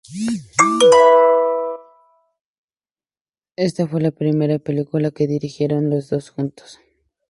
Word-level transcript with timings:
Ésta 3.55 3.87
fue 3.87 4.01
la 4.01 4.09
primera 4.09 4.57
película 4.57 5.11
que 5.11 5.27
dirigieron 5.27 5.91
los 5.91 6.09
dos 6.09 6.31
juntos. 6.31 6.79